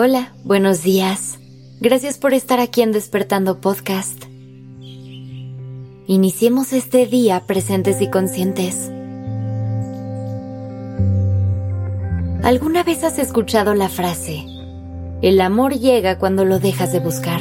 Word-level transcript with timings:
Hola, 0.00 0.32
buenos 0.44 0.84
días. 0.84 1.40
Gracias 1.80 2.18
por 2.18 2.32
estar 2.32 2.60
aquí 2.60 2.82
en 2.82 2.92
Despertando 2.92 3.60
Podcast. 3.60 4.26
Iniciemos 6.06 6.72
este 6.72 7.04
día 7.06 7.40
presentes 7.48 8.00
y 8.00 8.08
conscientes. 8.08 8.92
¿Alguna 12.44 12.84
vez 12.84 13.02
has 13.02 13.18
escuchado 13.18 13.74
la 13.74 13.88
frase, 13.88 14.44
el 15.20 15.40
amor 15.40 15.74
llega 15.74 16.20
cuando 16.20 16.44
lo 16.44 16.60
dejas 16.60 16.92
de 16.92 17.00
buscar? 17.00 17.40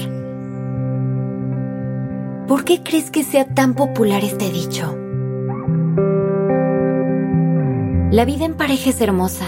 ¿Por 2.48 2.66
qué 2.66 2.82
crees 2.82 3.12
que 3.12 3.24
sea 3.24 3.46
tan 3.54 3.76
popular 3.76 4.24
este 4.24 4.50
dicho? 4.50 4.98
La 8.10 8.26
vida 8.26 8.46
en 8.46 8.56
pareja 8.56 8.90
es 8.90 9.00
hermosa 9.00 9.46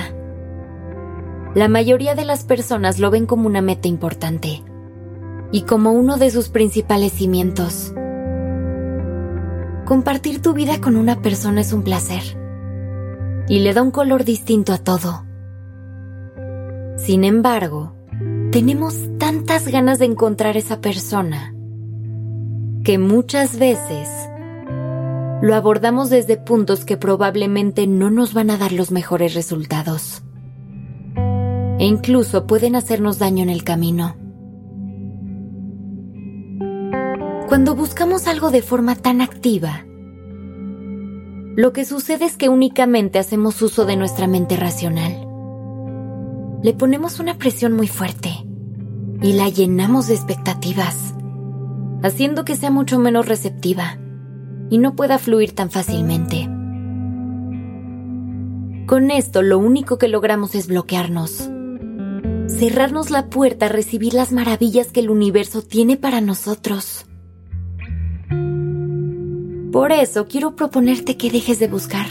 la 1.56 1.68
mayoría 1.68 2.14
de 2.14 2.26
las 2.26 2.44
personas 2.44 3.00
lo 3.00 3.10
ven 3.10 3.26
como 3.26 3.48
una 3.48 3.62
meta 3.62 3.88
importante 3.88 4.64
y 5.52 5.64
como 5.64 5.92
uno 5.92 6.18
de 6.18 6.30
sus 6.30 6.50
principales 6.50 7.14
cimientos. 7.14 7.92
Compartir 9.86 10.44
tu 10.44 10.54
vida 10.54 10.80
con 10.80 10.96
una 10.96 11.22
persona 11.22 11.62
es 11.62 11.74
un 11.74 11.82
placer 11.82 12.22
y 13.48 13.60
le 13.60 13.74
da 13.74 13.82
un 13.82 13.90
color 13.90 14.26
distinto 14.26 14.74
a 14.74 14.78
todo. 14.78 15.26
Sin 16.98 17.24
embargo, 17.24 17.96
tenemos 18.52 18.96
tantas 19.18 19.68
ganas 19.68 19.98
de 19.98 20.06
encontrar 20.06 20.56
esa 20.56 20.82
persona 20.82 21.56
que 22.84 23.00
muchas 23.00 23.58
veces 23.58 24.08
lo 25.42 25.56
abordamos 25.56 26.12
desde 26.12 26.38
puntos 26.38 26.86
que 26.86 26.98
probablemente 26.98 27.88
no 27.88 28.12
nos 28.12 28.36
van 28.36 28.52
a 28.52 28.58
dar 28.58 28.72
los 28.72 28.92
mejores 28.92 29.34
resultados 29.34 30.19
e 31.80 31.86
incluso 31.86 32.46
pueden 32.46 32.76
hacernos 32.76 33.20
daño 33.20 33.42
en 33.42 33.50
el 33.50 33.64
camino. 33.64 34.16
Cuando 37.48 37.74
buscamos 37.74 38.28
algo 38.28 38.52
de 38.52 38.62
forma 38.62 38.96
tan 38.96 39.22
activa, 39.22 39.86
lo 41.56 41.74
que 41.74 41.86
sucede 41.86 42.26
es 42.26 42.38
que 42.38 42.50
únicamente 42.50 43.18
hacemos 43.18 43.62
uso 43.62 43.86
de 43.86 43.96
nuestra 43.96 44.28
mente 44.28 44.56
racional. 44.56 45.26
Le 46.62 46.74
ponemos 46.74 47.20
una 47.20 47.38
presión 47.38 47.74
muy 47.74 47.88
fuerte 47.88 48.30
y 49.22 49.34
la 49.34 49.50
llenamos 49.50 50.08
de 50.08 50.16
expectativas, 50.16 51.16
haciendo 52.04 52.44
que 52.46 52.58
sea 52.58 52.72
mucho 52.72 53.00
menos 53.00 53.26
receptiva 53.26 53.98
y 54.70 54.78
no 54.78 54.96
pueda 54.96 55.18
fluir 55.18 55.56
tan 55.56 55.72
fácilmente. 55.72 56.44
Con 58.86 59.12
esto 59.12 59.42
lo 59.42 59.60
único 59.60 59.98
que 59.98 60.08
logramos 60.10 60.56
es 60.56 60.68
bloquearnos 60.68 61.50
cerrarnos 62.58 63.10
la 63.12 63.30
puerta 63.30 63.68
a 63.68 63.70
recibir 63.70 64.14
las 64.14 64.32
maravillas 64.32 64.92
que 64.92 65.00
el 65.00 65.10
universo 65.10 65.62
tiene 65.62 65.98
para 65.98 66.22
nosotros. 66.22 67.06
Por 69.72 69.92
eso 69.92 70.28
quiero 70.28 70.56
proponerte 70.56 71.16
que 71.16 71.30
dejes 71.30 71.60
de 71.60 71.68
buscar. 71.68 72.08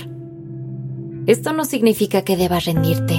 Esto 1.27 1.53
no 1.53 1.65
significa 1.65 2.23
que 2.23 2.37
debas 2.37 2.65
rendirte. 2.65 3.15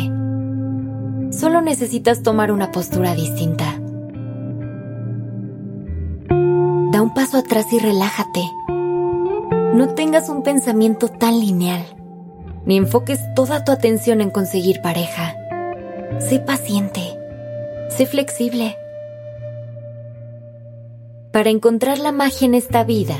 Solo 1.31 1.61
necesitas 1.61 2.23
tomar 2.23 2.51
una 2.51 2.71
postura 2.71 3.13
distinta. 3.13 3.65
Da 6.91 7.01
un 7.01 7.13
paso 7.13 7.37
atrás 7.37 7.67
y 7.71 7.79
relájate. 7.79 8.41
No 9.75 9.89
tengas 9.93 10.29
un 10.29 10.41
pensamiento 10.41 11.07
tan 11.09 11.39
lineal, 11.39 11.85
ni 12.65 12.77
enfoques 12.77 13.19
toda 13.35 13.63
tu 13.63 13.71
atención 13.71 14.21
en 14.21 14.31
conseguir 14.31 14.81
pareja. 14.81 15.38
Sé 16.17 16.39
paciente. 16.39 17.01
Sé 17.89 18.05
flexible. 18.07 18.75
Para 21.31 21.51
encontrar 21.51 21.99
la 21.99 22.11
magia 22.11 22.45
en 22.45 22.55
esta 22.55 22.83
vida, 22.83 23.15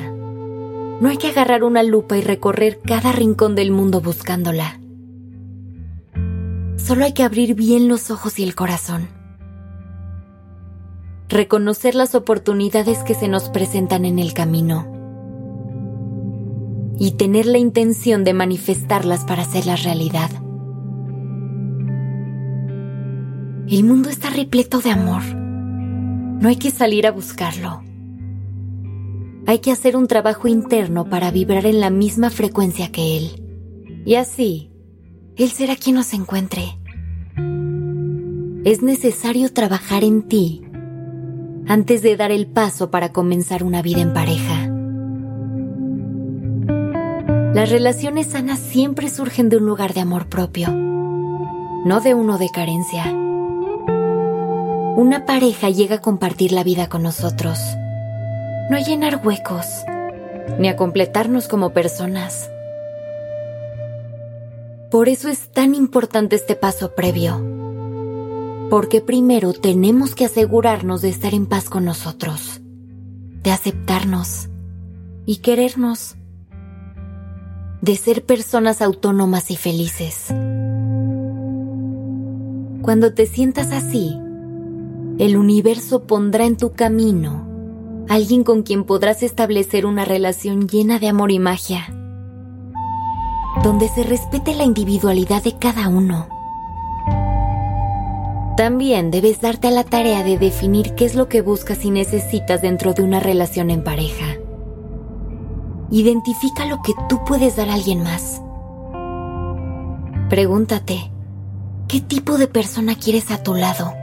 no 0.99 1.07
hay 1.07 1.17
que 1.17 1.27
agarrar 1.27 1.63
una 1.63 1.83
lupa 1.83 2.17
y 2.17 2.21
recorrer 2.21 2.81
cada 2.83 3.11
rincón 3.11 3.55
del 3.55 3.71
mundo 3.71 4.01
buscándola. 4.01 4.79
Solo 6.77 7.05
hay 7.05 7.13
que 7.13 7.23
abrir 7.23 7.53
bien 7.53 7.87
los 7.87 8.09
ojos 8.09 8.39
y 8.39 8.43
el 8.43 8.55
corazón. 8.55 9.07
Reconocer 11.29 11.93
las 11.93 12.15
oportunidades 12.15 13.03
que 13.03 13.13
se 13.13 13.27
nos 13.27 13.49
presentan 13.49 14.03
en 14.03 14.17
el 14.17 14.33
camino. 14.33 14.91
Y 16.97 17.11
tener 17.11 17.45
la 17.45 17.59
intención 17.59 18.23
de 18.23 18.33
manifestarlas 18.33 19.23
para 19.25 19.43
hacerlas 19.43 19.83
realidad. 19.83 20.31
El 23.71 23.83
mundo 23.83 24.09
está 24.09 24.31
repleto 24.31 24.79
de 24.79 24.89
amor. 24.89 25.21
No 25.21 26.49
hay 26.49 26.55
que 26.55 26.71
salir 26.71 27.05
a 27.05 27.11
buscarlo. 27.11 27.83
Hay 29.45 29.59
que 29.59 29.71
hacer 29.71 29.95
un 29.95 30.07
trabajo 30.07 30.47
interno 30.47 31.07
para 31.07 31.29
vibrar 31.29 31.67
en 31.67 31.79
la 31.79 31.91
misma 31.91 32.31
frecuencia 32.31 32.91
que 32.91 33.17
Él. 33.17 34.01
Y 34.05 34.15
así, 34.15 34.71
Él 35.35 35.51
será 35.51 35.75
quien 35.75 35.97
nos 35.97 36.13
encuentre. 36.13 36.79
Es 38.65 38.81
necesario 38.81 39.53
trabajar 39.53 40.03
en 40.03 40.23
ti 40.23 40.63
antes 41.67 42.01
de 42.01 42.17
dar 42.17 42.31
el 42.31 42.47
paso 42.47 42.89
para 42.89 43.11
comenzar 43.11 43.63
una 43.63 43.83
vida 43.83 44.01
en 44.01 44.13
pareja. 44.13 44.67
Las 47.53 47.69
relaciones 47.69 48.31
sanas 48.31 48.57
siempre 48.57 49.09
surgen 49.09 49.49
de 49.49 49.57
un 49.57 49.67
lugar 49.67 49.93
de 49.93 49.99
amor 49.99 50.25
propio, 50.25 50.71
no 50.71 52.01
de 52.01 52.15
uno 52.15 52.39
de 52.39 52.49
carencia 52.49 53.27
una 54.99 55.25
pareja 55.25 55.69
llega 55.69 55.95
a 55.95 56.01
compartir 56.01 56.51
la 56.51 56.61
vida 56.61 56.89
con 56.89 57.03
nosotros. 57.03 57.57
No 58.69 58.75
a 58.75 58.81
llenar 58.81 59.21
huecos, 59.25 59.65
ni 60.59 60.67
a 60.67 60.75
completarnos 60.75 61.47
como 61.47 61.69
personas. 61.69 62.51
Por 64.91 65.07
eso 65.07 65.29
es 65.29 65.53
tan 65.53 65.73
importante 65.73 66.35
este 66.35 66.55
paso 66.55 66.95
previo. 66.95 67.41
Porque 68.69 68.99
primero 68.99 69.53
tenemos 69.53 70.15
que 70.15 70.25
asegurarnos 70.25 71.01
de 71.01 71.07
estar 71.07 71.33
en 71.33 71.45
paz 71.45 71.69
con 71.69 71.85
nosotros, 71.85 72.59
de 73.41 73.51
aceptarnos 73.51 74.49
y 75.25 75.37
querernos, 75.37 76.17
de 77.81 77.95
ser 77.95 78.25
personas 78.25 78.81
autónomas 78.81 79.49
y 79.49 79.55
felices. 79.55 80.25
Cuando 82.81 83.13
te 83.13 83.27
sientas 83.27 83.71
así, 83.71 84.19
el 85.19 85.35
universo 85.35 86.07
pondrá 86.07 86.45
en 86.45 86.55
tu 86.57 86.71
camino 86.71 87.45
alguien 88.09 88.43
con 88.43 88.63
quien 88.63 88.85
podrás 88.85 89.21
establecer 89.21 89.85
una 89.85 90.03
relación 90.03 90.67
llena 90.67 90.97
de 90.97 91.09
amor 91.09 91.31
y 91.31 91.37
magia, 91.37 91.93
donde 93.61 93.87
se 93.87 94.03
respete 94.03 94.55
la 94.55 94.63
individualidad 94.63 95.43
de 95.43 95.57
cada 95.59 95.89
uno. 95.89 96.27
También 98.57 99.11
debes 99.11 99.41
darte 99.41 99.67
a 99.67 99.71
la 99.71 99.83
tarea 99.83 100.23
de 100.23 100.39
definir 100.39 100.95
qué 100.95 101.05
es 101.05 101.13
lo 101.13 101.29
que 101.29 101.41
buscas 101.41 101.85
y 101.85 101.91
necesitas 101.91 102.63
dentro 102.63 102.93
de 102.93 103.03
una 103.03 103.19
relación 103.19 103.69
en 103.69 103.83
pareja. 103.83 104.25
Identifica 105.91 106.65
lo 106.65 106.81
que 106.81 106.93
tú 107.07 107.23
puedes 107.25 107.57
dar 107.57 107.69
a 107.69 107.75
alguien 107.75 108.03
más. 108.03 108.41
Pregúntate, 110.29 111.11
¿qué 111.87 112.01
tipo 112.01 112.37
de 112.37 112.47
persona 112.47 112.95
quieres 112.95 113.31
a 113.31 113.43
tu 113.43 113.53
lado? 113.53 113.98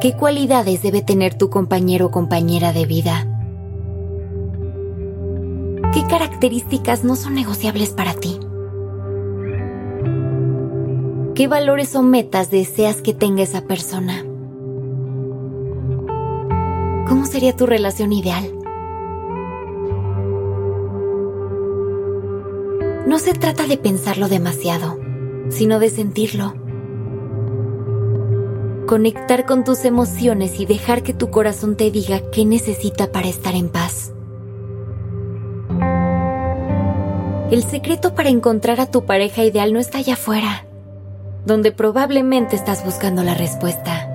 ¿Qué 0.00 0.12
cualidades 0.12 0.80
debe 0.80 1.02
tener 1.02 1.34
tu 1.34 1.50
compañero 1.50 2.06
o 2.06 2.10
compañera 2.12 2.72
de 2.72 2.86
vida? 2.86 3.26
¿Qué 5.92 6.06
características 6.06 7.02
no 7.02 7.16
son 7.16 7.34
negociables 7.34 7.90
para 7.90 8.14
ti? 8.14 8.38
¿Qué 11.34 11.48
valores 11.48 11.96
o 11.96 12.04
metas 12.04 12.48
deseas 12.48 13.02
que 13.02 13.12
tenga 13.12 13.42
esa 13.42 13.62
persona? 13.62 14.24
¿Cómo 17.08 17.26
sería 17.26 17.56
tu 17.56 17.66
relación 17.66 18.12
ideal? 18.12 18.52
No 23.08 23.18
se 23.18 23.32
trata 23.32 23.66
de 23.66 23.78
pensarlo 23.78 24.28
demasiado, 24.28 24.96
sino 25.48 25.80
de 25.80 25.90
sentirlo 25.90 26.67
conectar 28.88 29.44
con 29.44 29.64
tus 29.64 29.84
emociones 29.84 30.58
y 30.58 30.64
dejar 30.64 31.02
que 31.02 31.12
tu 31.12 31.30
corazón 31.30 31.76
te 31.76 31.90
diga 31.90 32.22
qué 32.32 32.46
necesita 32.46 33.12
para 33.12 33.28
estar 33.28 33.54
en 33.54 33.68
paz. 33.68 34.14
El 37.50 37.62
secreto 37.64 38.14
para 38.14 38.30
encontrar 38.30 38.80
a 38.80 38.86
tu 38.86 39.04
pareja 39.04 39.44
ideal 39.44 39.74
no 39.74 39.78
está 39.78 39.98
allá 39.98 40.14
afuera, 40.14 40.64
donde 41.44 41.70
probablemente 41.70 42.56
estás 42.56 42.82
buscando 42.82 43.22
la 43.22 43.34
respuesta. 43.34 44.10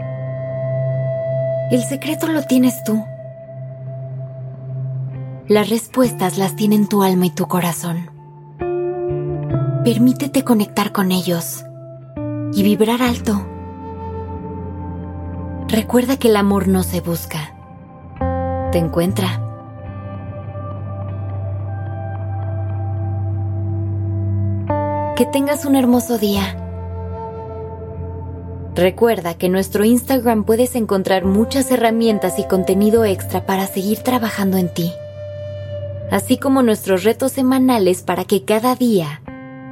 El 1.69 1.83
secreto 1.83 2.27
lo 2.27 2.41
tienes 2.41 2.83
tú. 2.83 2.99
Las 5.47 5.69
respuestas 5.69 6.39
las 6.39 6.55
tienen 6.55 6.89
tu 6.89 7.03
alma 7.03 7.27
y 7.27 7.29
tu 7.29 7.47
corazón. 7.47 8.09
Permítete 9.83 10.43
conectar 10.43 10.91
con 10.91 11.11
ellos 11.11 11.63
y 12.53 12.63
vibrar 12.63 13.03
alto 13.03 13.52
Recuerda 15.73 16.17
que 16.17 16.27
el 16.27 16.35
amor 16.35 16.67
no 16.67 16.83
se 16.83 17.01
busca, 17.01 17.55
te 18.71 18.77
encuentra. 18.77 19.41
Que 25.15 25.25
tengas 25.25 25.65
un 25.65 25.75
hermoso 25.75 26.19
día. 26.19 26.59
Recuerda 28.75 29.33
que 29.33 29.47
en 29.47 29.53
nuestro 29.53 29.83
Instagram 29.83 30.43
puedes 30.43 30.75
encontrar 30.75 31.25
muchas 31.25 31.71
herramientas 31.71 32.37
y 32.37 32.43
contenido 32.43 33.03
extra 33.03 33.47
para 33.47 33.65
seguir 33.65 34.03
trabajando 34.03 34.57
en 34.57 34.71
ti, 34.71 34.93
así 36.11 36.37
como 36.37 36.61
nuestros 36.61 37.03
retos 37.03 37.31
semanales 37.31 38.03
para 38.03 38.25
que 38.25 38.45
cada 38.45 38.75
día 38.75 39.23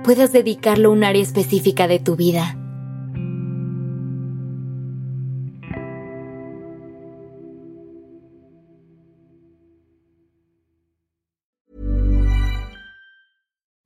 puedas 0.03 0.31
dedicarlo 0.31 0.89
a 0.89 0.94
un 0.94 1.03
área 1.03 1.21
específica 1.21 1.88
de 1.88 2.00
tu 2.00 2.15
vida. 2.15 2.57